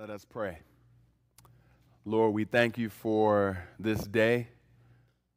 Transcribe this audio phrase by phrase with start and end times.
[0.00, 0.60] Let us pray.
[2.06, 4.48] Lord, we thank you for this day.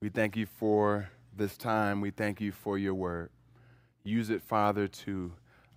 [0.02, 2.00] We thank you for this time.
[2.00, 3.30] We thank you for your word.
[4.06, 5.34] Use it, Father, to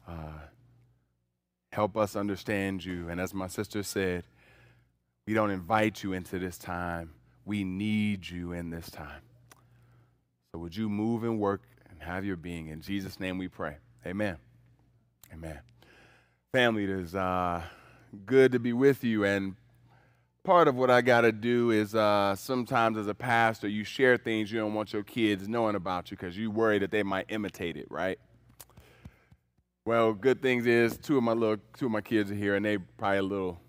[0.06, 0.38] uh,
[1.72, 3.08] help us understand you.
[3.08, 4.22] And as my sister said,
[5.26, 7.10] we don't invite you into this time,
[7.44, 9.22] we need you in this time.
[10.52, 12.68] So would you move and work and have your being?
[12.68, 13.78] In Jesus' name we pray.
[14.06, 14.36] Amen.
[15.32, 15.58] Amen.
[16.52, 17.62] Family, it is uh,
[18.24, 19.24] good to be with you.
[19.24, 19.56] And
[20.44, 24.16] part of what I got to do is uh, sometimes as a pastor, you share
[24.16, 27.26] things you don't want your kids knowing about you because you worry that they might
[27.28, 28.18] imitate it, right?
[29.84, 32.64] Well, good things is two of my little two of my kids are here, and
[32.64, 33.60] they probably a little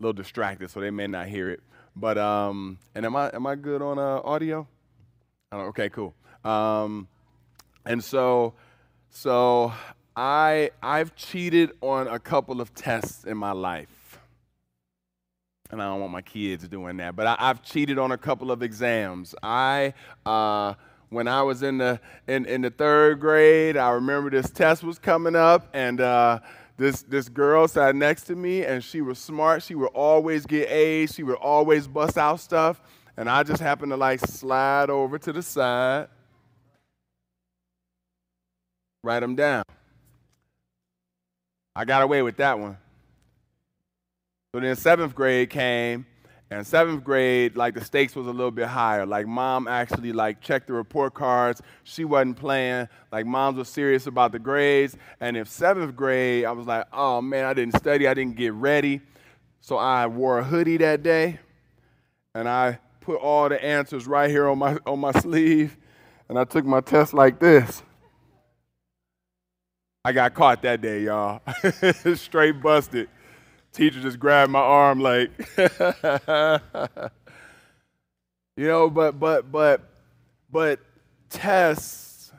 [0.00, 1.60] little distracted, so they may not hear it.
[1.94, 4.66] But um, and am I am I good on uh, audio?
[5.52, 6.14] okay, cool.
[6.44, 7.06] Um,
[7.84, 8.54] and so
[9.10, 9.72] so
[10.20, 14.18] I I've cheated on a couple of tests in my life.
[15.70, 18.50] And I don't want my kids doing that, but I, have cheated on a couple
[18.50, 19.34] of exams.
[19.42, 19.94] I
[20.26, 20.74] uh,
[21.08, 24.98] when I was in the in, in the third grade, I remember this test was
[24.98, 26.40] coming up, and uh,
[26.76, 29.62] this this girl sat next to me, and she was smart.
[29.62, 31.14] She would always get A's.
[31.14, 32.82] She would always bust out stuff,
[33.16, 36.08] and I just happened to like slide over to the side,
[39.02, 39.62] write them down.
[41.74, 42.76] I got away with that one.
[44.52, 46.06] So then seventh grade came,
[46.50, 49.06] and seventh grade, like the stakes was a little bit higher.
[49.06, 51.62] Like mom actually like checked the report cards.
[51.84, 52.88] She wasn't playing.
[53.12, 54.96] Like moms was serious about the grades.
[55.20, 58.08] And if seventh grade, I was like, oh man, I didn't study.
[58.08, 59.00] I didn't get ready.
[59.60, 61.38] So I wore a hoodie that day,
[62.34, 65.76] and I put all the answers right here on my on my sleeve,
[66.28, 67.84] and I took my test like this.
[70.04, 71.42] I got caught that day, y'all.
[72.14, 73.08] Straight busted.
[73.72, 75.30] Teacher just grabbed my arm like
[78.56, 79.80] You know, but but but
[80.50, 80.80] but
[81.30, 82.30] tests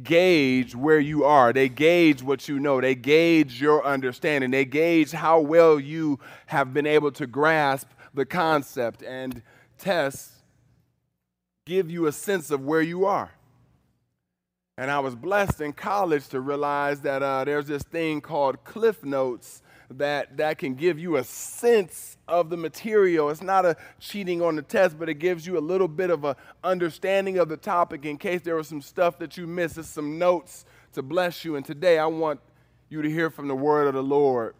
[0.00, 1.52] gauge where you are.
[1.52, 2.80] They gauge what you know.
[2.80, 4.52] They gauge your understanding.
[4.52, 9.42] They gauge how well you have been able to grasp the concept and
[9.78, 10.30] tests
[11.66, 13.32] give you a sense of where you are.
[14.82, 19.04] And I was blessed in college to realize that uh, there's this thing called Cliff
[19.04, 23.30] Notes that, that can give you a sense of the material.
[23.30, 26.24] It's not a cheating on the test, but it gives you a little bit of
[26.24, 26.34] an
[26.64, 29.78] understanding of the topic in case there was some stuff that you missed.
[29.78, 31.54] It's some notes to bless you.
[31.54, 32.40] And today I want
[32.88, 34.56] you to hear from the word of the Lord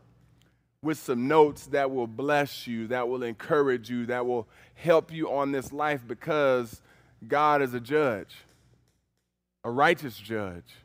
[0.83, 4.47] with some notes that will bless you, that will encourage you, that will
[4.77, 6.81] help you on this life because
[7.27, 8.37] God is a judge
[9.65, 10.77] a righteous judge,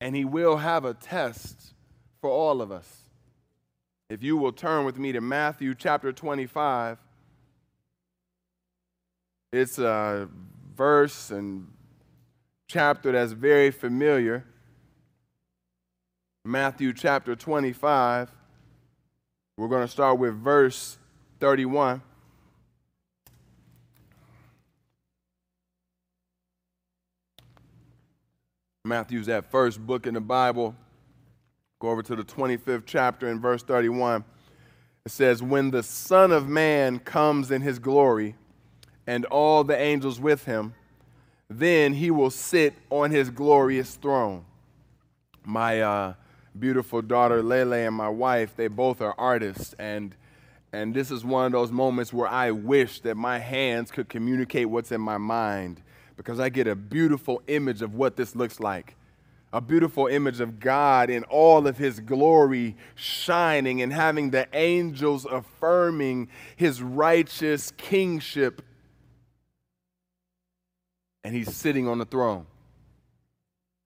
[0.00, 1.74] and he will have a test
[2.20, 3.10] for all of us.
[4.10, 6.98] If you will turn with me to Matthew chapter 25,
[9.52, 10.28] it's a
[10.76, 11.68] verse and
[12.68, 14.44] chapter that's very familiar.
[16.44, 18.30] Matthew chapter 25.
[19.56, 20.98] We're going to start with verse
[21.40, 22.00] 31.
[28.88, 30.74] Matthew's that first book in the Bible.
[31.78, 34.24] Go over to the 25th chapter in verse 31.
[35.04, 38.34] It says, When the Son of Man comes in his glory,
[39.06, 40.74] and all the angels with him,
[41.48, 44.44] then he will sit on his glorious throne.
[45.44, 46.14] My uh,
[46.58, 50.14] beautiful daughter Lele and my wife, they both are artists, and
[50.70, 54.68] and this is one of those moments where I wish that my hands could communicate
[54.68, 55.80] what's in my mind
[56.18, 58.96] because I get a beautiful image of what this looks like.
[59.52, 65.24] A beautiful image of God in all of his glory shining and having the angels
[65.24, 68.60] affirming his righteous kingship.
[71.24, 72.46] And he's sitting on the throne.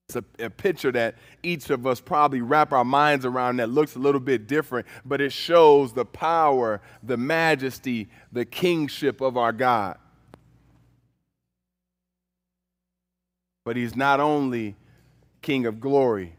[0.09, 3.94] It's a, a, picture that each of us probably wrap our minds around that looks
[3.94, 9.52] a little bit different, but it shows the power, the majesty, the kingship of our
[9.52, 9.96] God.
[13.64, 14.76] But he's not only
[15.41, 16.37] King of glory,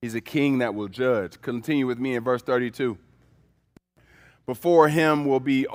[0.00, 1.40] he's a king that will judge.
[1.40, 2.98] Continue with me in verse 32.
[4.46, 5.66] Before him will be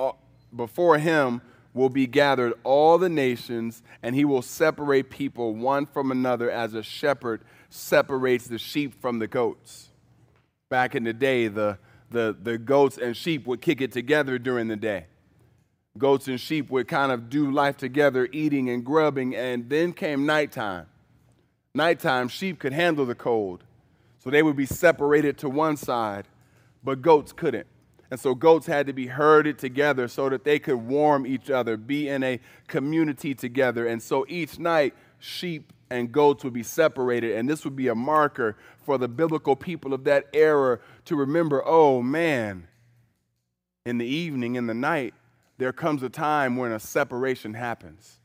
[0.56, 1.41] before him
[1.74, 6.74] will be gathered all the nations, and he will separate people one from another as
[6.74, 9.89] a shepherd separates the sheep from the goats.
[10.69, 11.79] Back in the day, the,
[12.12, 15.07] the, the goats and sheep would kick it together during the day
[15.97, 20.25] goats and sheep would kind of do life together, eating and grubbing, and then came
[20.25, 20.87] nighttime.
[21.75, 23.63] Nighttime, sheep could handle the cold,
[24.19, 26.27] so they would be separated to one side.
[26.83, 27.67] but goats couldn't.
[28.11, 31.77] And so goats had to be herded together so that they could warm each other,
[31.77, 33.87] be in a community together.
[33.87, 37.35] And so each night, sheep and goats would be separated.
[37.37, 41.63] And this would be a marker for the biblical people of that era to remember
[41.65, 42.67] oh man,
[43.85, 45.13] in the evening, in the night,
[45.57, 48.19] there comes a time when a separation happens.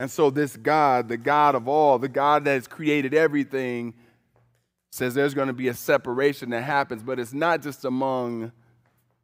[0.00, 3.94] And so, this God, the God of all, the God that has created everything,
[4.90, 8.52] says there's going to be a separation that happens, but it's not just among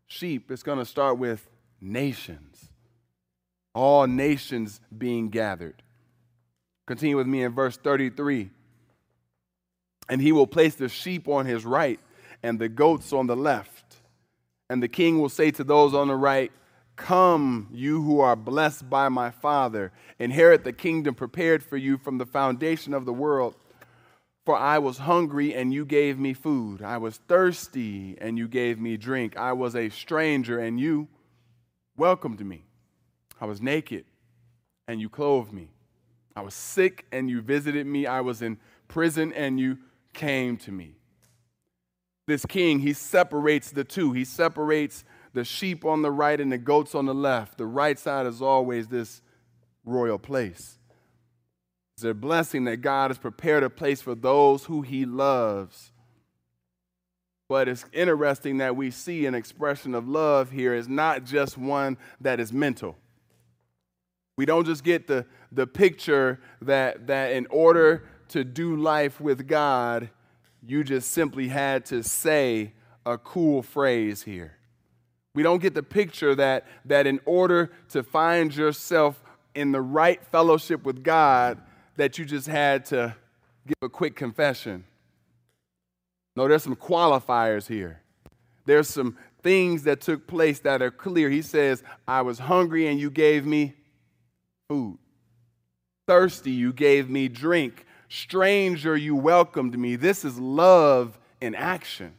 [0.07, 1.49] sheep, it's going to start with
[1.81, 2.69] nations.
[3.75, 5.83] All nations being gathered.
[6.87, 8.51] Continue with me in verse 33.
[10.09, 11.99] And he will place the sheep on his right
[12.43, 13.97] and the goats on the left.
[14.69, 16.53] And the king will say to those on the right,
[16.97, 22.19] Come, you who are blessed by my Father, inherit the kingdom prepared for you from
[22.19, 23.57] the foundation of the world.
[24.45, 26.83] For I was hungry, and you gave me food.
[26.83, 29.37] I was thirsty, and you gave me drink.
[29.37, 31.09] I was a stranger, and you
[31.97, 32.65] welcomed me.
[33.41, 34.05] I was naked,
[34.87, 35.71] and you clothed me.
[36.37, 38.07] I was sick, and you visited me.
[38.07, 39.79] I was in prison, and you
[40.13, 40.97] came to me.
[42.27, 44.13] This king, he separates the two.
[44.13, 47.59] He separates the sheep on the right and the goats on the left.
[47.59, 49.21] The right side is always this
[49.85, 50.79] royal place.
[51.97, 55.93] It's a blessing that God has prepared a place for those who he loves.
[57.49, 61.99] But it's interesting that we see an expression of love here is not just one
[62.21, 62.97] that is mental.
[64.37, 69.47] We don't just get the, the picture that, that in order to do life with
[69.47, 70.11] God,
[70.67, 72.73] you just simply had to say
[73.05, 74.59] a cool phrase here.
[75.35, 79.23] We don't get the picture that, that in order to find yourself
[79.55, 81.61] in the right fellowship with God,
[81.97, 83.15] that you just had to
[83.67, 84.85] give a quick confession.
[86.37, 88.01] No, there's some qualifiers here.
[88.65, 91.31] There's some things that took place that are clear.
[91.31, 93.75] He says, I was hungry and you gave me
[94.69, 94.99] food.
[96.07, 97.87] Thirsty, you gave me drink.
[98.09, 99.97] Stranger, you welcomed me.
[99.97, 102.15] This is love in action.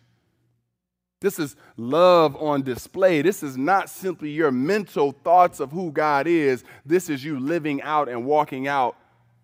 [1.26, 3.24] This is love on display.
[3.24, 6.64] This is not simply your mental thoughts of who God is.
[6.86, 8.96] This is you living out and walking out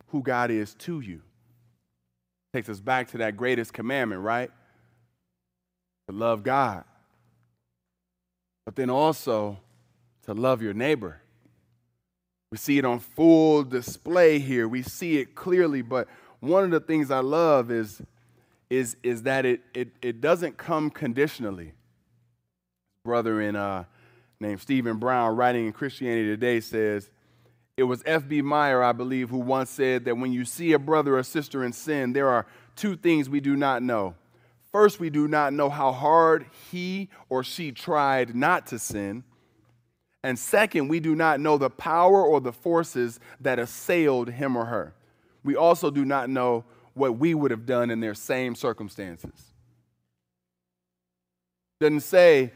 [0.10, 1.24] who God is to you.
[2.54, 4.52] Takes us back to that greatest commandment, right?
[6.08, 6.84] To love God.
[8.64, 9.58] But then also
[10.28, 11.20] to love your neighbor.
[12.52, 14.68] We see it on full display here.
[14.68, 16.08] We see it clearly, but
[16.42, 18.04] one of the things I love is
[18.72, 21.74] is, is that it, it, it doesn't come conditionally.
[23.04, 23.84] Brother in, uh,
[24.40, 27.10] named Stephen Brown, writing in Christianity Today, says,
[27.76, 28.42] It was F.B.
[28.42, 31.74] Meyer, I believe, who once said that when you see a brother or sister in
[31.74, 32.48] sin, there are
[32.78, 34.16] two things we do not know.
[34.72, 39.26] First, we do not know how hard he or she tried not to sin.
[40.24, 44.66] And second, we do not know the power or the forces that assailed him or
[44.66, 44.94] her.
[45.44, 49.52] We also do not know what we would have done in their same circumstances.
[51.80, 52.54] Doesn't say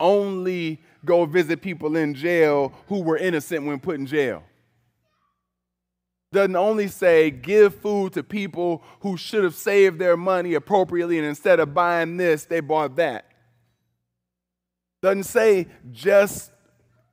[0.00, 4.42] only go visit people in jail who were innocent when put in jail.
[6.30, 11.26] Doesn't only say give food to people who should have saved their money appropriately and
[11.26, 13.24] instead of buying this, they bought that.
[15.00, 16.50] Doesn't say just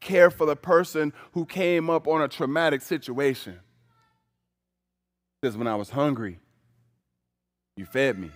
[0.02, 3.54] care for the person who came up on a traumatic situation.
[3.54, 6.40] It says when I was hungry,
[7.76, 8.32] you fed me.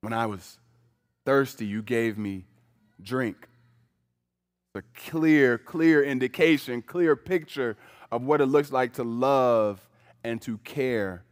[0.00, 0.58] When I was
[1.24, 2.44] thirsty, you gave me
[3.02, 3.48] drink.
[4.74, 7.76] It's a clear, clear indication, clear picture
[8.10, 9.86] of what it looks like to love
[10.22, 11.24] and to care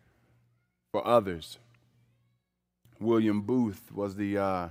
[0.93, 1.59] for others.
[2.99, 4.69] William Booth was the, uh,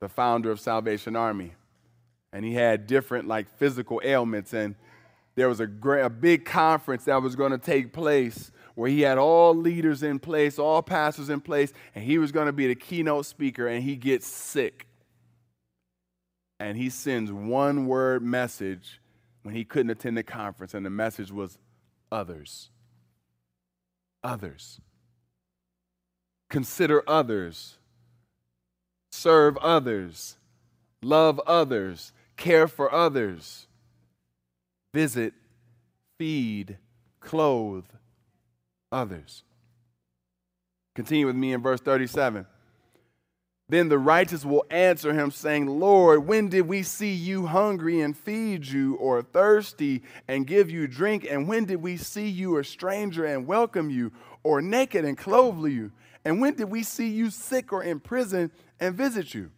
[0.00, 1.52] the founder of Salvation Army,
[2.32, 4.52] and he had different like physical ailments.
[4.52, 4.74] And
[5.36, 9.02] there was a, great, a big conference that was going to take place where he
[9.02, 12.66] had all leaders in place, all pastors in place, and he was going to be
[12.66, 14.86] the keynote speaker, and he gets sick.
[16.58, 19.00] And he sends one word message
[19.42, 21.58] when he couldn't attend the conference, and the message was
[22.10, 22.70] others.
[24.22, 24.80] Others.
[26.48, 27.78] Consider others.
[29.12, 30.36] Serve others.
[31.02, 32.12] Love others.
[32.36, 33.66] Care for others.
[34.94, 35.34] Visit,
[36.18, 36.78] feed,
[37.18, 37.84] clothe,
[38.92, 39.42] others.
[40.94, 42.46] Continue with me in verse 37.
[43.68, 48.16] Then the righteous will answer him, saying, Lord, when did we see you hungry and
[48.16, 51.26] feed you, or thirsty and give you drink?
[51.28, 54.12] And when did we see you a stranger and welcome you,
[54.44, 55.90] or naked and clothe you?
[56.24, 59.50] And when did we see you sick or in prison and visit you.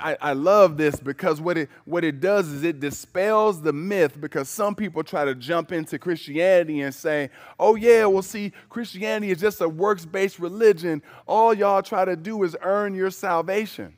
[0.00, 4.20] I, I, love this because what it, what it does is it dispels the myth
[4.20, 9.30] because some people try to jump into Christianity and say, oh, yeah, well, see, Christianity
[9.30, 11.02] is just a works based religion.
[11.26, 13.96] All y'all try to do is earn your salvation.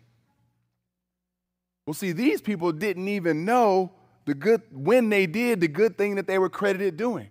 [1.87, 3.93] Well, see, these people didn't even know
[4.27, 7.31] the good, when they did the good thing that they were credited doing.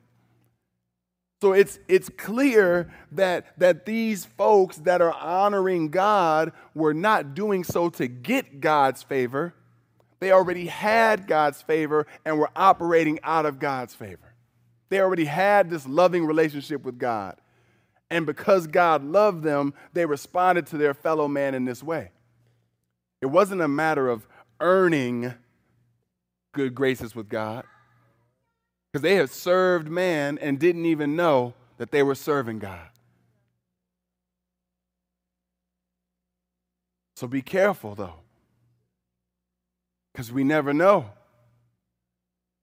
[1.41, 7.63] So it's, it's clear that, that these folks that are honoring God were not doing
[7.63, 9.53] so to get God's favor.
[10.19, 14.33] They already had God's favor and were operating out of God's favor.
[14.89, 17.37] They already had this loving relationship with God.
[18.09, 22.11] And because God loved them, they responded to their fellow man in this way.
[23.21, 24.27] It wasn't a matter of
[24.59, 25.33] earning
[26.53, 27.63] good graces with God
[28.91, 32.89] because they had served man and didn't even know that they were serving God.
[37.15, 38.15] So be careful, though,
[40.13, 41.11] because we never know.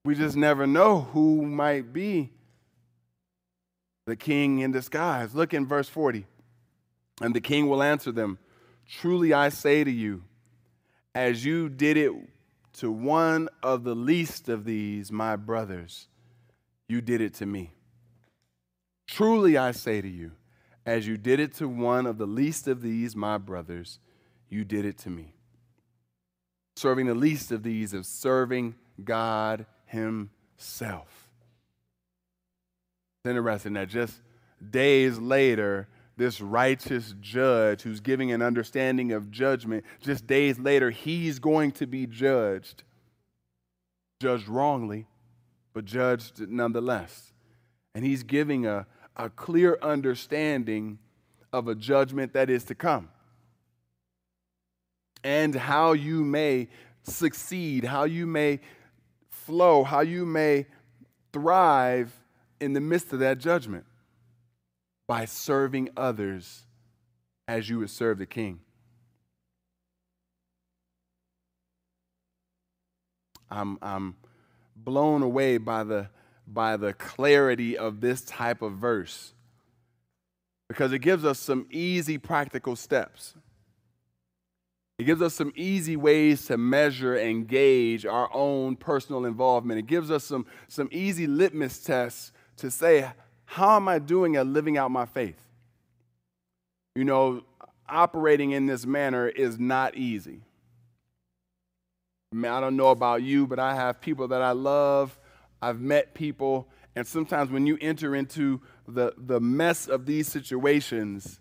[0.05, 2.33] We just never know who might be
[4.07, 5.35] the king in disguise.
[5.35, 6.27] Look in verse 40.
[7.21, 8.39] And the king will answer them
[8.89, 10.23] Truly I say to you,
[11.15, 12.13] as you did it
[12.75, 16.09] to one of the least of these, my brothers,
[16.89, 17.73] you did it to me.
[19.07, 20.33] Truly I say to you,
[20.85, 23.99] as you did it to one of the least of these, my brothers,
[24.49, 25.35] you did it to me.
[26.77, 31.31] Serving the least of these is serving God Himself.
[33.25, 34.21] It's interesting that just
[34.71, 41.39] days later, this righteous judge who's giving an understanding of judgment, just days later, he's
[41.39, 42.85] going to be judged.
[44.21, 45.07] Judged wrongly,
[45.77, 47.35] but judged nonetheless.
[47.95, 50.99] And he's giving a, a clear understanding
[51.53, 53.11] of a judgment that is to come
[55.23, 56.69] and how you may
[57.03, 58.61] succeed, how you may
[59.29, 60.65] flow, how you may
[61.31, 62.11] thrive
[62.59, 63.85] in the midst of that judgment
[65.07, 66.65] by serving others
[67.47, 68.61] as you would serve the king.
[73.51, 74.17] I'm, I'm
[74.87, 76.09] blown away by the,
[76.47, 79.35] by the clarity of this type of verse
[80.69, 83.35] because it gives us some easy practical steps.
[84.99, 89.79] It gives us some easy ways to measure and gauge our own personal involvement.
[89.79, 93.11] It gives us some, some easy litmus tests to say,
[93.45, 95.41] how am I doing at living out my faith?
[96.95, 97.43] You know,
[97.89, 100.41] operating in this manner is not easy.
[102.45, 105.19] I don't know about you, but I have people that I love.
[105.63, 111.41] I've met people, and sometimes when you enter into the, the mess of these situations,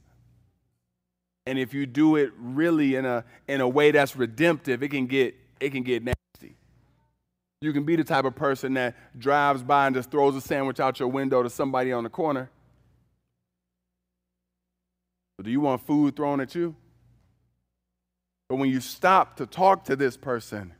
[1.45, 5.05] and if you do it really in a in a way that's redemptive, it can
[5.05, 6.55] get it can get nasty.
[7.61, 10.79] You can be the type of person that drives by and just throws a sandwich
[10.79, 12.49] out your window to somebody on the corner.
[15.41, 16.75] Do you want food thrown at you?
[18.49, 20.73] But when you stop to talk to this person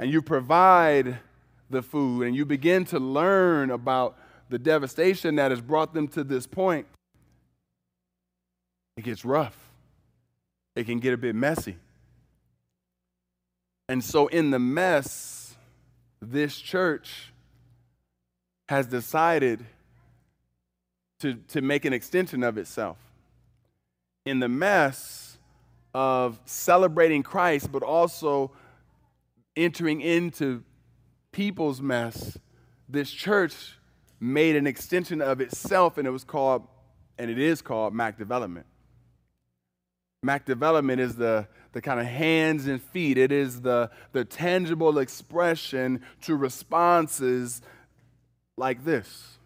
[0.00, 1.18] and you provide
[1.68, 4.16] the food and you begin to learn about
[4.48, 6.86] the devastation that has brought them to this point,
[8.96, 9.56] it gets rough.
[10.74, 11.76] It can get a bit messy.
[13.90, 15.54] And so, in the mess,
[16.22, 17.32] this church
[18.70, 19.64] has decided
[21.18, 22.96] to, to make an extension of itself.
[24.24, 25.36] In the mess
[25.92, 28.52] of celebrating Christ, but also
[29.56, 30.62] entering into
[31.32, 32.38] people's mess,
[32.88, 33.78] this church
[34.18, 36.66] made an extension of itself, and it was called,
[37.18, 38.66] and it is called Mac Development.
[40.22, 44.98] Mac Development is the, the kind of hands and feet, it is the, the tangible
[44.98, 47.62] expression to responses
[48.56, 49.38] like this.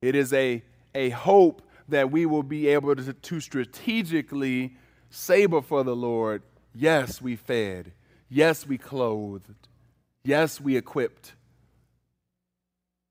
[0.00, 0.62] It is a,
[0.94, 4.76] a hope that we will be able to, to strategically
[5.10, 6.42] say before the Lord,
[6.78, 7.92] Yes, we fed.
[8.28, 9.54] Yes, we clothed.
[10.24, 11.34] Yes, we equipped.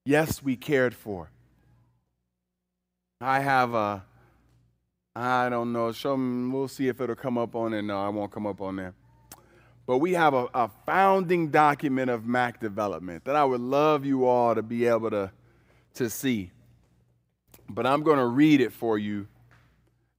[0.05, 1.29] Yes, we cared for.
[3.21, 4.03] I have a,
[5.15, 7.81] I don't know, show me, we'll see if it'll come up on there.
[7.81, 8.93] No, I won't come up on there.
[9.87, 14.25] But we have a, a founding document of Mac development that I would love you
[14.25, 15.31] all to be able to,
[15.95, 16.51] to see.
[17.69, 19.27] But I'm going to read it for you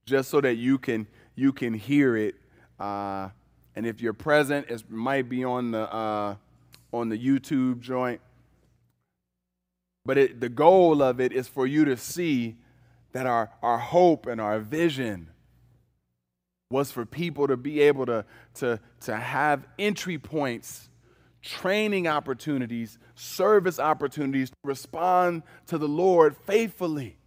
[0.06, 2.36] just so that you can, you can hear it.
[2.78, 3.28] Uh,
[3.76, 6.36] and if you're present, it might be on the, uh,
[6.92, 8.22] on the YouTube joint.
[10.06, 12.56] But it, the goal of it is for you to see
[13.12, 15.28] that our, our hope and our vision
[16.70, 20.88] was for people to be able to, to, to have entry points,
[21.42, 27.18] training opportunities, service opportunities to respond to the Lord faithfully.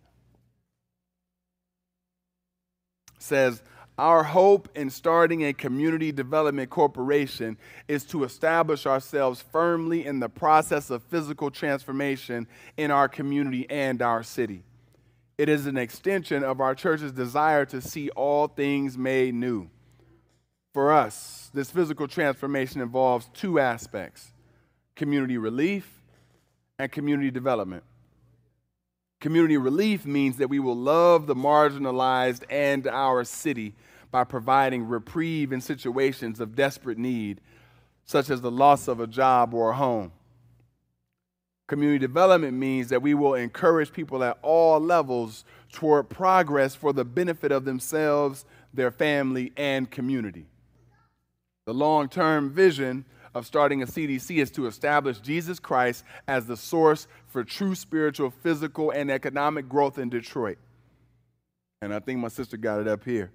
[3.19, 3.61] Says,
[3.99, 7.57] our hope in starting a community development corporation
[7.89, 14.01] is to establish ourselves firmly in the process of physical transformation in our community and
[14.01, 14.63] our city.
[15.37, 19.69] It is an extension of our church's desire to see all things made new.
[20.73, 24.31] For us, this physical transformation involves two aspects
[24.95, 26.01] community relief
[26.77, 27.83] and community development.
[29.19, 33.75] Community relief means that we will love the marginalized and our city
[34.11, 37.41] by providing reprieve in situations of desperate need,
[38.05, 40.11] such as the loss of a job or a home.
[41.67, 47.05] Community development means that we will encourage people at all levels toward progress for the
[47.05, 50.47] benefit of themselves, their family, and community.
[51.67, 56.57] The long term vision of starting a CDC is to establish Jesus Christ as the
[56.57, 60.57] source for true spiritual, physical, and economic growth in Detroit.
[61.83, 63.31] And I think my sister got it up here.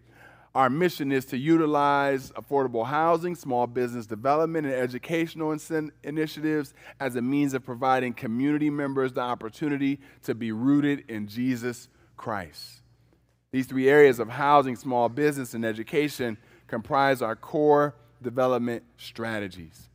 [0.54, 5.56] Our mission is to utilize affordable housing, small business development, and educational
[6.04, 11.88] initiatives as a means of providing community members the opportunity to be rooted in Jesus
[12.16, 12.82] Christ.
[13.50, 19.88] These three areas of housing, small business, and education comprise our core development strategies.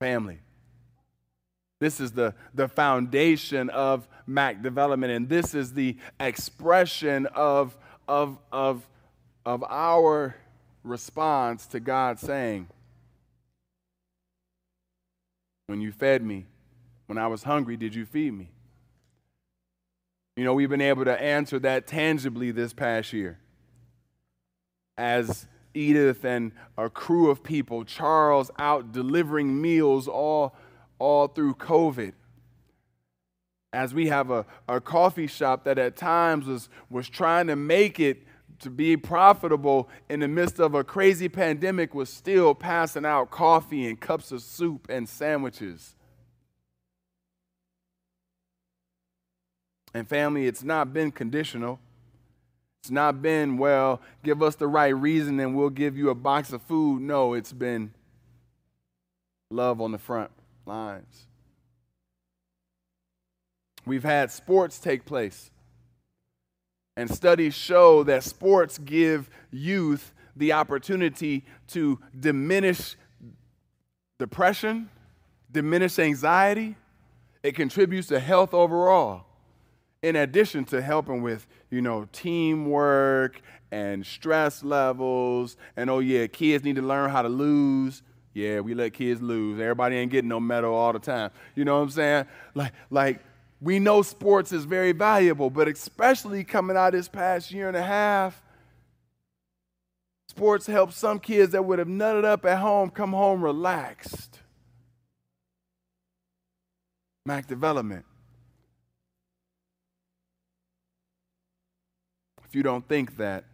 [0.00, 0.40] Family.
[1.78, 8.38] This is the, the foundation of MAC development, and this is the expression of, of,
[8.52, 8.86] of
[9.44, 10.36] of our
[10.82, 12.68] response to God saying,
[15.66, 16.46] When you fed me,
[17.06, 18.50] when I was hungry, did you feed me?
[20.36, 23.38] You know, we've been able to answer that tangibly this past year.
[24.96, 30.56] As Edith and a crew of people, Charles out delivering meals all,
[30.98, 32.14] all through COVID.
[33.72, 38.00] As we have a, a coffee shop that at times was, was trying to make
[38.00, 38.22] it
[38.60, 43.86] to be profitable in the midst of a crazy pandemic was still passing out coffee
[43.88, 45.94] and cups of soup and sandwiches.
[49.92, 51.80] And family, it's not been conditional.
[52.82, 56.52] It's not been, well, give us the right reason and we'll give you a box
[56.52, 57.02] of food.
[57.02, 57.92] No, it's been
[59.50, 60.30] love on the front
[60.64, 61.26] lines.
[63.84, 65.50] We've had sports take place.
[67.00, 72.94] And studies show that sports give youth the opportunity to diminish
[74.18, 74.90] depression,
[75.50, 76.76] diminish anxiety.
[77.42, 79.24] It contributes to health overall.
[80.02, 83.40] In addition to helping with, you know, teamwork
[83.72, 88.02] and stress levels, and oh yeah, kids need to learn how to lose.
[88.34, 89.58] Yeah, we let kids lose.
[89.58, 91.30] Everybody ain't getting no medal all the time.
[91.54, 92.26] You know what I'm saying?
[92.54, 93.20] Like, like
[93.60, 97.82] we know sports is very valuable, but especially coming out this past year and a
[97.82, 98.42] half,
[100.28, 104.38] sports help some kids that would have nutted up at home come home relaxed.
[107.26, 108.06] Mac development.
[112.48, 113.44] If you don't think that,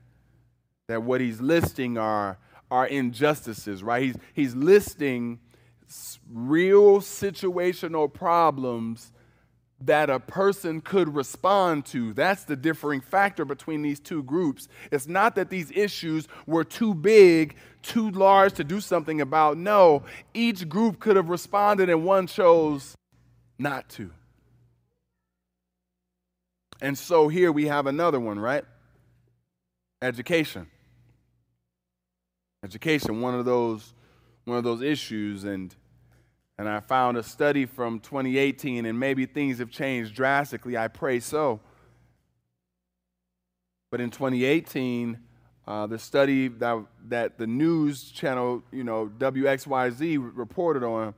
[0.89, 2.39] that what he's listing are,
[2.71, 4.03] are injustices, right?
[4.05, 5.41] He's, he's listing
[6.33, 9.13] real situational problems
[9.81, 12.13] that a person could respond to.
[12.15, 14.69] That's the differing factor between these two groups.
[14.91, 19.59] It's not that these issues were too big, too large to do something about.
[19.59, 22.95] No, each group could have responded and one chose
[23.59, 24.11] not to.
[26.81, 28.65] And so here we have another one, right?
[30.03, 30.69] Education.
[32.65, 33.93] Education, one of those
[34.45, 35.75] one of those issues and
[36.59, 40.77] and I found a study from 2018, and maybe things have changed drastically.
[40.77, 41.61] I pray so.
[43.91, 45.19] But in 2018,
[45.67, 51.15] uh, the study that, that the news channel, you know, WXYZ reported on,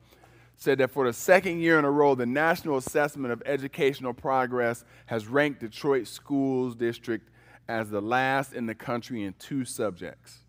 [0.56, 4.84] said that for the second year in a row, the National Assessment of Educational Progress
[5.06, 7.28] has ranked Detroit Schools District
[7.68, 10.40] as the last in the country in two subjects.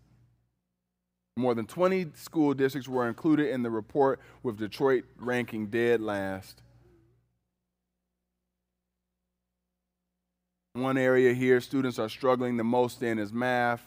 [1.40, 6.60] More than 20 school districts were included in the report, with Detroit ranking dead last.
[10.74, 13.80] One area here students are struggling the most in is math.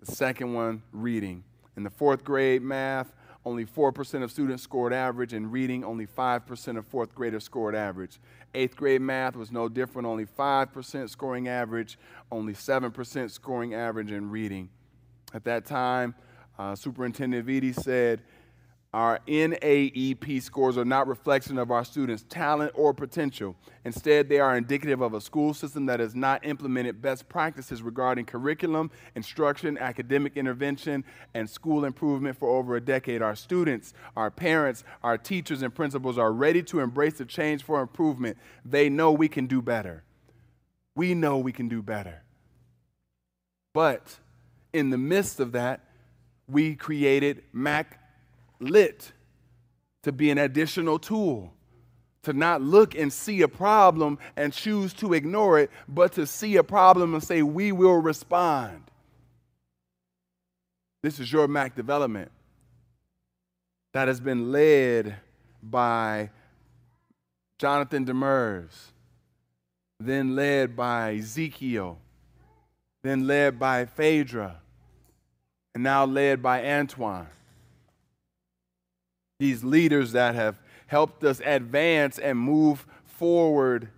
[0.00, 1.44] The second one, reading.
[1.76, 3.12] In the fourth grade math,
[3.44, 5.34] only 4% of students scored average.
[5.34, 8.18] In reading, only 5% of fourth graders scored average.
[8.54, 11.98] Eighth grade math was no different, only 5% scoring average,
[12.32, 14.70] only 7% scoring average in reading.
[15.34, 16.14] At that time,
[16.58, 18.22] uh, Superintendent Vitti said,
[18.94, 23.56] our NAEP scores are not reflection of our students' talent or potential.
[23.84, 28.24] Instead, they are indicative of a school system that has not implemented best practices regarding
[28.24, 31.02] curriculum, instruction, academic intervention,
[31.34, 33.20] and school improvement for over a decade.
[33.20, 37.80] Our students, our parents, our teachers, and principals are ready to embrace the change for
[37.80, 38.38] improvement.
[38.64, 40.04] They know we can do better.
[40.94, 42.22] We know we can do better.
[43.72, 44.20] But
[44.72, 45.80] in the midst of that,
[46.48, 48.00] we created Mac
[48.60, 49.12] lit
[50.02, 51.52] to be an additional tool,
[52.22, 56.56] to not look and see a problem and choose to ignore it, but to see
[56.56, 58.82] a problem and say, we will respond.
[61.02, 62.30] This is your Mac development
[63.92, 65.16] that has been led
[65.62, 66.30] by
[67.58, 68.88] Jonathan Demers,
[70.00, 71.98] then led by Ezekiel,
[73.02, 74.60] then led by Phaedra,
[75.74, 77.26] and now led by Antoine
[79.40, 83.88] these leaders that have helped us advance and move forward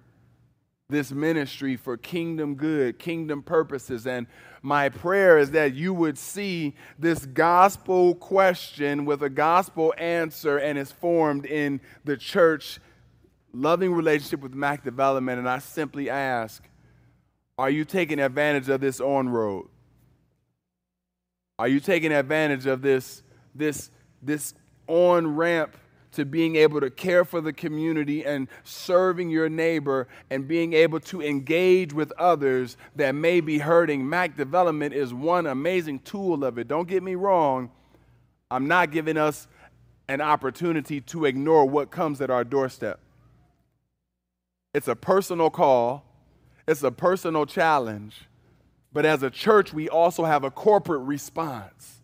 [0.89, 4.07] this ministry for kingdom good, kingdom purposes.
[4.07, 4.27] And
[4.63, 10.79] my prayer is that you would see this gospel question with a gospel answer and
[10.79, 12.79] is formed in the church
[13.53, 15.39] loving relationship with Mac Development.
[15.39, 16.63] And I simply ask,
[17.59, 19.69] are you taking advantage of this on road?
[21.59, 23.23] Are you taking advantage of this,
[23.55, 23.91] this,
[24.23, 24.55] this
[24.87, 25.77] on ramp
[26.17, 30.99] to being able to care for the community and serving your neighbor and being able
[30.99, 34.09] to engage with others that may be hurting.
[34.09, 36.69] Mac Development is one amazing tool of it.
[36.69, 37.71] Don't get me wrong,
[38.51, 39.47] I'm not giving us
[40.09, 42.99] an opportunity to ignore what comes at our doorstep.
[44.73, 46.03] It's a personal call,
[46.67, 48.23] it's a personal challenge,
[48.97, 51.99] but as a church, we also have a corporate response.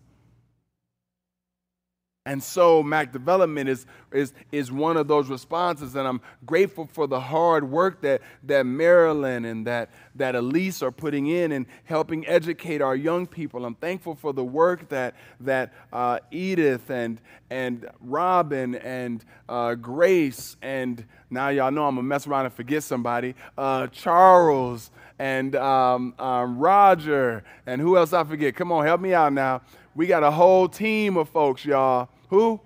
[2.26, 7.06] And so Mac Development is, is, is one of those responses, and I'm grateful for
[7.06, 12.26] the hard work that, that Marilyn and that, that Elise are putting in and helping
[12.28, 13.64] educate our young people.
[13.64, 20.58] I'm thankful for the work that, that uh, Edith and, and Robin and uh, Grace
[20.60, 24.90] and now y'all know I'm gonna mess around and forget somebody, uh, Charles
[25.22, 28.56] and um, um, Roger and who else I forget?
[28.56, 29.62] Come on, help me out now
[29.94, 32.08] we got a whole team of folks, y'all.
[32.30, 32.60] Who?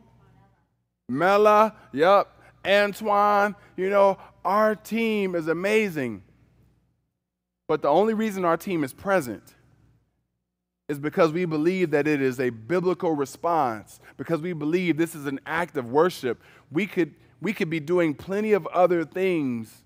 [1.08, 2.28] Mela, yep.
[2.66, 6.22] Antoine, you know, our team is amazing.
[7.68, 9.54] But the only reason our team is present
[10.88, 15.26] is because we believe that it is a biblical response, because we believe this is
[15.26, 16.40] an act of worship.
[16.70, 19.82] We could, we could be doing plenty of other things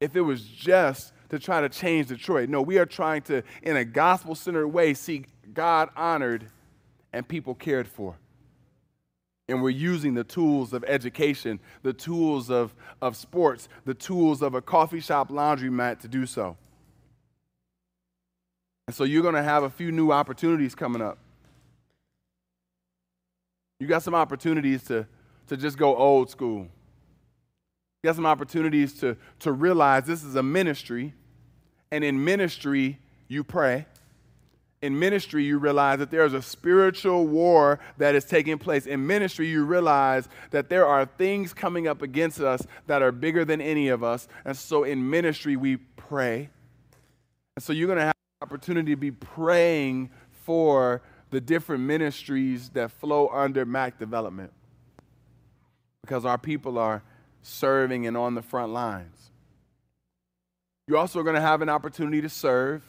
[0.00, 2.48] if it was just to try to change Detroit.
[2.48, 6.46] No, we are trying to, in a gospel centered way, see God honored
[7.12, 8.16] and people cared for.
[9.48, 14.54] And we're using the tools of education, the tools of, of sports, the tools of
[14.54, 16.56] a coffee shop laundromat to do so.
[18.86, 21.18] And so you're going to have a few new opportunities coming up.
[23.80, 25.06] You got some opportunities to,
[25.46, 26.68] to just go old school.
[28.02, 31.14] You got some opportunities to, to realize this is a ministry,
[31.90, 33.86] and in ministry, you pray
[34.80, 38.86] in ministry, you realize that there's a spiritual war that is taking place.
[38.86, 43.44] In ministry, you realize that there are things coming up against us that are bigger
[43.44, 44.28] than any of us.
[44.44, 46.48] And so in ministry, we pray.
[47.56, 50.10] And so you're going to have the opportunity to be praying
[50.44, 54.52] for the different ministries that flow under Mac development
[56.02, 57.02] because our people are
[57.42, 59.30] serving and on the front lines.
[60.86, 62.82] You're also going to have an opportunity to serve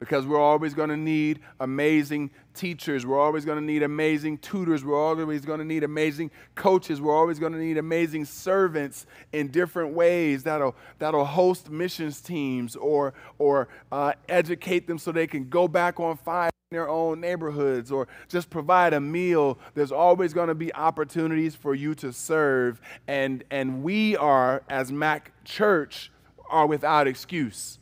[0.00, 3.06] because we're always going to need amazing teachers.
[3.06, 4.84] We're always going to need amazing tutors.
[4.84, 7.00] We're always going to need amazing coaches.
[7.00, 12.74] We're always going to need amazing servants in different ways that'll, that'll host missions teams
[12.74, 17.92] or, or uh, educate them so they can go back on fire their own neighborhoods
[17.92, 19.58] or just provide a meal.
[19.74, 22.80] There's always going to be opportunities for you to serve.
[23.06, 26.10] And, and we are, as Mac Church,
[26.48, 27.78] are without excuse.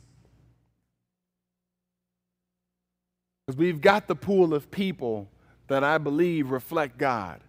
[3.45, 5.27] Because we've got the pool of people
[5.67, 7.41] that I believe reflect God.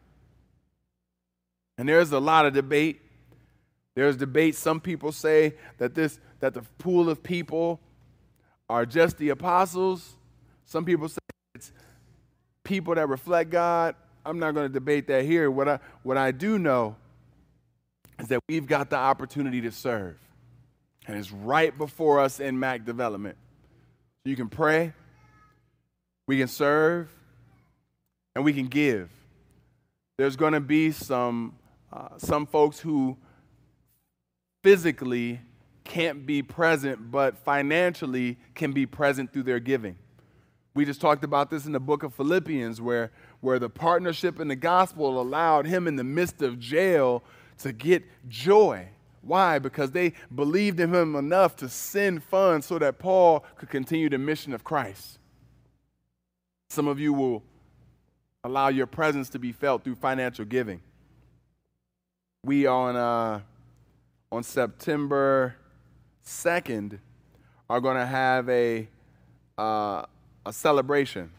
[1.78, 3.00] And there's a lot of debate.
[3.94, 4.54] There's debate.
[4.56, 7.80] Some people say that this that the pool of people
[8.68, 10.16] are just the apostles.
[10.64, 11.18] Some people say
[12.64, 13.94] people that reflect God.
[14.24, 15.50] I'm not going to debate that here.
[15.50, 16.96] What I what I do know
[18.18, 20.16] is that we've got the opportunity to serve.
[21.06, 23.36] And it's right before us in Mac development.
[24.24, 24.92] You can pray,
[26.28, 27.12] we can serve,
[28.36, 29.10] and we can give.
[30.16, 31.56] There's going to be some,
[31.92, 33.16] uh, some folks who
[34.62, 35.40] physically
[35.82, 39.96] can't be present, but financially can be present through their giving.
[40.74, 44.48] We just talked about this in the book of Philippians, where, where the partnership in
[44.48, 47.22] the gospel allowed him in the midst of jail
[47.58, 48.88] to get joy.
[49.20, 49.58] Why?
[49.58, 54.18] Because they believed in him enough to send funds so that Paul could continue the
[54.18, 55.18] mission of Christ.
[56.70, 57.42] Some of you will
[58.44, 60.80] allow your presence to be felt through financial giving.
[62.44, 63.40] We on uh,
[64.32, 65.54] on September
[66.26, 66.98] 2nd
[67.68, 68.88] are going to have a
[69.58, 70.06] uh,
[70.44, 71.30] a celebration.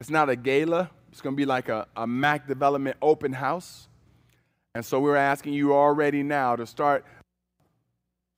[0.00, 0.90] It's not a gala.
[1.12, 3.88] It's going to be like a, a Mac Development open house.
[4.74, 7.04] And so we're asking you already now to start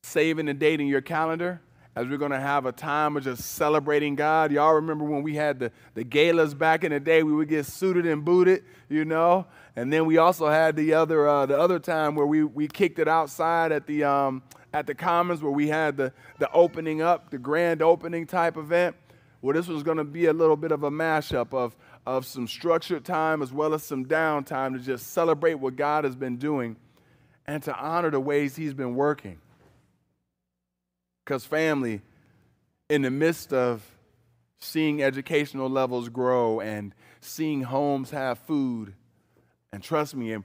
[0.02, 1.60] saving the date in your calendar
[1.94, 4.50] as we're going to have a time of just celebrating God.
[4.50, 7.66] Y'all remember when we had the, the galas back in the day, we would get
[7.66, 9.46] suited and booted, you know?
[9.76, 12.98] And then we also had the other, uh, the other time where we, we kicked
[12.98, 17.30] it outside at the, um, at the Commons where we had the, the opening up,
[17.30, 18.96] the grand opening type event.
[19.42, 21.76] Well, this was going to be a little bit of a mashup of,
[22.06, 26.14] of some structured time as well as some downtime to just celebrate what God has
[26.14, 26.76] been doing
[27.44, 29.38] and to honor the ways He's been working.
[31.24, 32.02] Because, family,
[32.88, 33.84] in the midst of
[34.60, 38.94] seeing educational levels grow and seeing homes have food,
[39.72, 40.44] and trust me, on,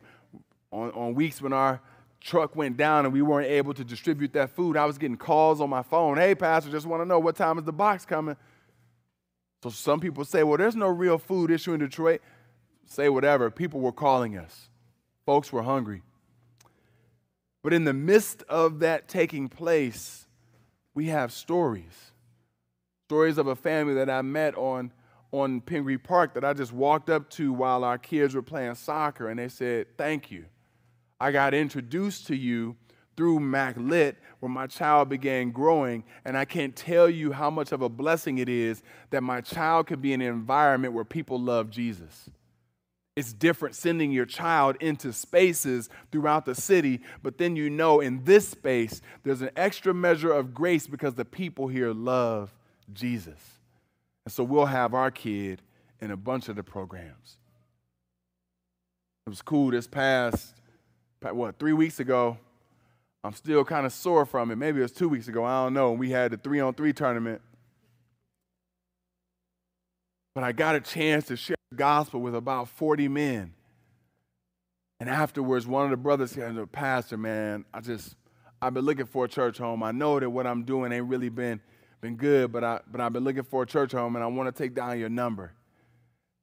[0.72, 1.82] on weeks when our
[2.20, 5.62] truck went down and we weren't able to distribute that food, I was getting calls
[5.62, 6.18] on my phone.
[6.18, 8.36] Hey, Pastor, just want to know what time is the box coming?
[9.70, 12.22] So some people say, well, there's no real food issue in Detroit.
[12.86, 13.52] Say whatever.
[13.52, 14.70] People were calling us,
[15.26, 16.04] folks were hungry.
[17.64, 20.26] But in the midst of that taking place,
[20.94, 22.12] we have stories.
[23.10, 24.94] Stories of a family that I met on,
[25.34, 29.28] on Pingree Park that I just walked up to while our kids were playing soccer,
[29.28, 30.46] and they said, Thank you.
[31.20, 32.78] I got introduced to you
[33.18, 36.04] through MacLit where my child began growing.
[36.24, 39.88] And I can't tell you how much of a blessing it is that my child
[39.88, 42.30] could be in an environment where people love Jesus.
[43.16, 48.24] It's different sending your child into spaces throughout the city, but then you know in
[48.24, 52.54] this space there's an extra measure of grace because the people here love
[52.94, 53.40] Jesus.
[54.24, 55.64] And so we'll have our kid
[56.00, 57.38] in a bunch of the programs.
[59.26, 60.54] It was cool this past,
[61.22, 62.38] what, three weeks ago.
[63.28, 64.56] I'm still kind of sore from it.
[64.56, 65.44] Maybe it was two weeks ago.
[65.44, 65.92] I don't know.
[65.92, 67.42] We had the three on three tournament.
[70.34, 73.54] But I got a chance to share the gospel with about 40 men.
[75.02, 78.16] And afterwards, one of the brothers said, pastor, man, I just,
[78.62, 79.84] I've been looking for a church home.
[79.84, 81.60] I know that what I'm doing ain't really been,
[82.00, 84.56] been good, but, I, but I've been looking for a church home and I want
[84.56, 85.52] to take down your number.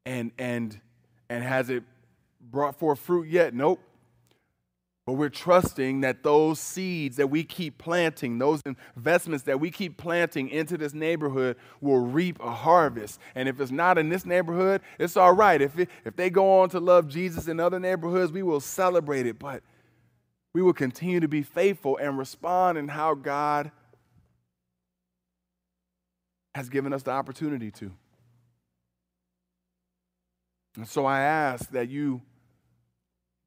[0.05, 0.79] And, and,
[1.31, 1.83] and has it
[2.42, 3.55] brought forth fruit yet?
[3.55, 3.81] Nope.
[5.07, 8.62] But we're trusting that those seeds that we keep planting, those
[8.97, 13.21] investments that we keep planting into this neighborhood will reap a harvest.
[13.35, 15.61] And if it's not in this neighborhood, it's all right.
[15.61, 19.27] If, it, if they go on to love Jesus in other neighborhoods, we will celebrate
[19.27, 19.38] it.
[19.38, 19.62] But
[20.55, 23.73] we will continue to be faithful and respond in how God
[26.55, 27.93] has given us the opportunity to.
[30.77, 32.23] And so I ask that you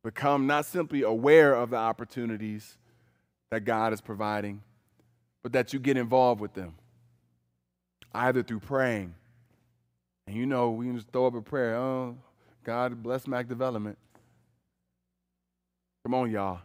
[0.08, 2.78] become not simply aware of the opportunities
[3.52, 4.62] that God is providing,
[5.44, 6.76] but that you get involved with them,
[8.14, 9.14] either through praying.
[10.26, 11.76] And you know, we can just throw up a prayer.
[11.76, 12.16] Oh,
[12.64, 13.98] God bless Mac Development.
[16.06, 16.60] Come on, y'all.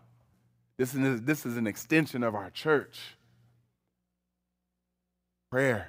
[0.79, 3.17] This is, this is an extension of our church.
[5.51, 5.89] Prayer.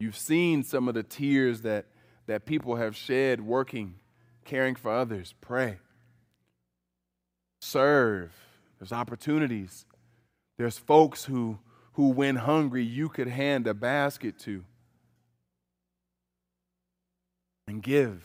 [0.00, 1.84] You've seen some of the tears that,
[2.28, 3.96] that people have shed working,
[4.46, 5.34] caring for others.
[5.42, 5.80] Pray
[7.64, 8.32] serve.
[8.78, 9.86] There's opportunities.
[10.58, 11.58] There's folks who,
[11.94, 14.64] who, when hungry, you could hand a basket to
[17.66, 18.22] and give.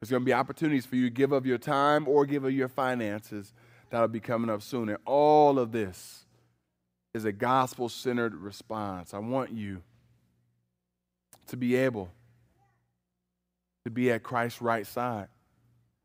[0.00, 2.52] There's going to be opportunities for you to give of your time or give of
[2.52, 3.52] your finances
[3.90, 4.88] that'll be coming up soon.
[4.88, 6.24] And all of this
[7.12, 9.12] is a gospel centered response.
[9.12, 9.82] I want you
[11.48, 12.10] to be able
[13.84, 15.28] to be at Christ's right side.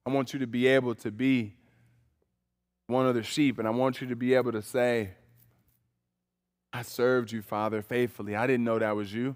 [0.06, 1.54] I want you to be able to be
[2.88, 5.12] one other sheep, and I want you to be able to say,
[6.72, 8.36] I served you, Father, faithfully.
[8.36, 9.36] I didn't know that was you,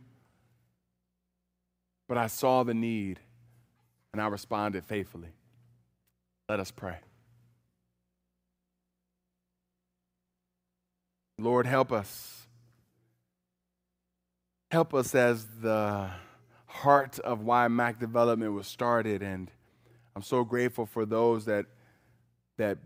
[2.08, 3.20] but I saw the need
[4.12, 5.30] and I responded faithfully.
[6.50, 6.98] Let us pray.
[11.38, 12.48] Lord, help us.
[14.72, 16.10] Help us as the
[16.66, 19.24] heart of why Mac Development was started.
[19.24, 19.50] And
[20.16, 21.66] I'm so grateful for those that,
[22.58, 22.78] that,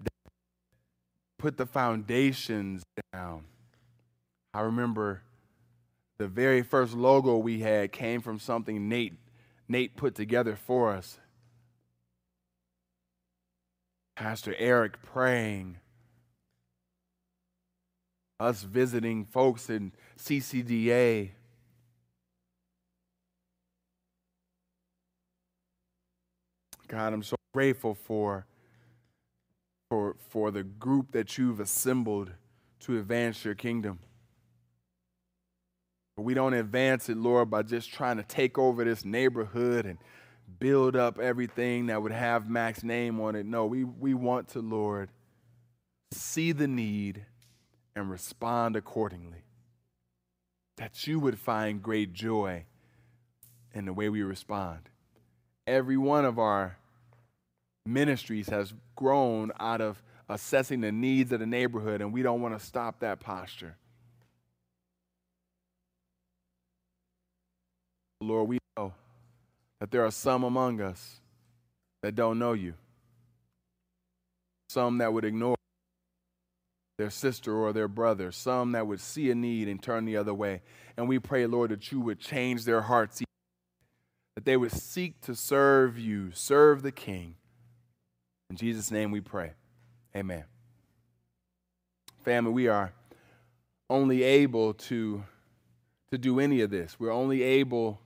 [1.44, 3.44] put the foundations down.
[4.54, 5.24] I remember
[6.18, 9.18] the very first logo we had came from something Nate,
[9.68, 11.20] Nate put together for us.
[14.16, 15.80] Pastor Eric praying,
[18.40, 21.32] us visiting folks in CCDA.
[26.88, 28.46] God, I'm so grateful for,
[29.94, 32.32] for, for the group that you've assembled
[32.80, 34.00] to advance your kingdom.
[36.16, 40.00] But we don't advance it, Lord, by just trying to take over this neighborhood and
[40.60, 43.46] build up everything that would have Mac's name on it.
[43.46, 45.10] No, we, we want to, Lord,
[46.12, 47.28] see the need
[47.96, 49.44] and respond accordingly.
[50.78, 52.66] That you would find great joy
[53.76, 54.90] in the way we respond.
[55.68, 56.78] Every one of our
[57.86, 62.58] ministries has grown out of assessing the needs of the neighborhood, and we don't want
[62.58, 63.76] to stop that posture.
[68.22, 68.94] Lord, we know
[69.80, 71.20] that there are some among us
[72.02, 72.74] that don't know you,
[74.70, 75.56] some that would ignore
[76.98, 80.34] their sister or their brother, some that would see a need and turn the other
[80.34, 80.62] way.
[80.96, 83.22] And we pray, Lord, that you would change their hearts,
[84.36, 87.36] that they would seek to serve you, serve the King.
[88.54, 89.54] In Jesus' name we pray.
[90.16, 90.44] Amen.
[92.24, 92.94] Family, we are
[93.90, 95.24] only able to,
[96.12, 97.00] to do any of this.
[97.00, 98.00] We're only able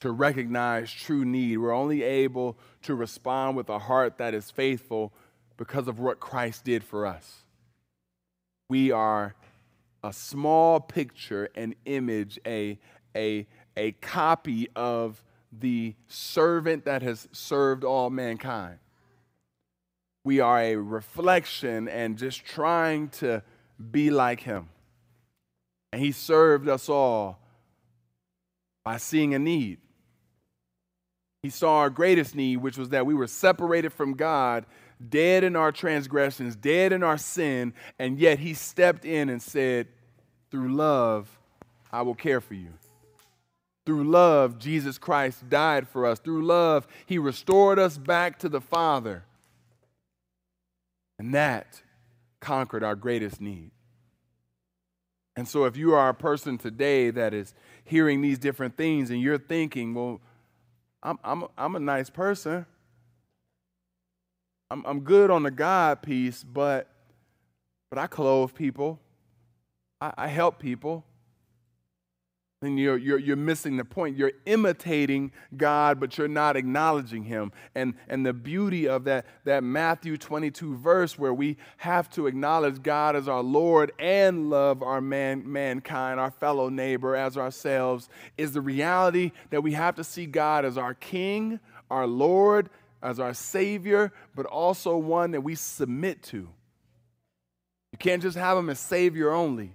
[0.00, 1.56] to recognize true need.
[1.56, 5.14] We're only able to respond with a heart that is faithful
[5.56, 7.36] because of what Christ did for us.
[8.68, 9.36] We are
[10.04, 12.78] a small picture, an image, a,
[13.16, 18.80] a, a copy of the servant that has served all mankind.
[20.26, 23.44] We are a reflection and just trying to
[23.92, 24.70] be like him.
[25.92, 27.38] And he served us all
[28.84, 29.78] by seeing a need.
[31.44, 34.66] He saw our greatest need, which was that we were separated from God,
[35.08, 39.86] dead in our transgressions, dead in our sin, and yet He stepped in and said,
[40.50, 41.38] Through love,
[41.92, 42.72] I will care for you.
[43.84, 46.18] Through love, Jesus Christ died for us.
[46.18, 49.22] Through love, He restored us back to the Father.
[51.18, 51.82] And that
[52.40, 53.70] conquered our greatest need.
[55.36, 59.20] And so, if you are a person today that is hearing these different things and
[59.20, 60.20] you're thinking, well,
[61.02, 62.64] I'm, I'm, I'm a nice person.
[64.70, 66.88] I'm, I'm good on the God piece, but,
[67.90, 68.98] but I clothe people,
[70.00, 71.04] I, I help people.
[72.62, 74.16] And you're, you're, you're missing the point.
[74.16, 77.52] You're imitating God, but you're not acknowledging Him.
[77.74, 82.82] And, and the beauty of that, that Matthew 22 verse where we have to acknowledge
[82.82, 88.52] God as our Lord and love our man, mankind, our fellow neighbor as ourselves, is
[88.52, 92.70] the reality that we have to see God as our King, our Lord,
[93.02, 96.48] as our Savior, but also one that we submit to.
[97.92, 99.74] You can't just have Him as Savior only.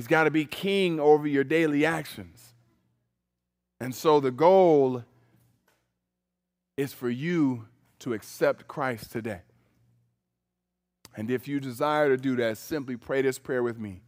[0.00, 2.54] He's got to be king over your daily actions.
[3.78, 5.04] And so the goal
[6.78, 7.66] is for you
[7.98, 9.42] to accept Christ today.
[11.14, 14.00] And if you desire to do that, simply pray this prayer with me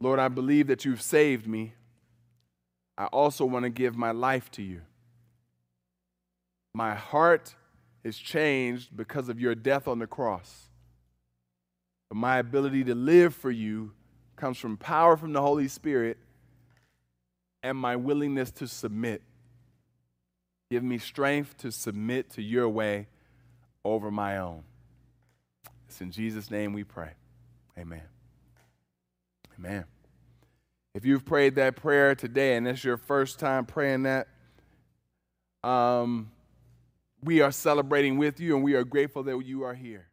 [0.00, 1.74] Lord, I believe that you've saved me.
[2.96, 4.82] I also want to give my life to you.
[6.72, 7.56] My heart
[8.04, 10.68] is changed because of your death on the cross.
[12.12, 13.90] My ability to live for you
[14.36, 16.18] comes from power from the Holy Spirit
[17.62, 19.22] and my willingness to submit.
[20.70, 23.08] Give me strength to submit to your way
[23.84, 24.62] over my own.
[25.88, 27.12] It's in Jesus' name we pray.
[27.78, 28.02] Amen.
[29.58, 29.84] Amen.
[30.94, 34.28] If you've prayed that prayer today and it's your first time praying that,
[35.62, 36.30] um,
[37.22, 40.08] we are celebrating with you and we are grateful that you are here.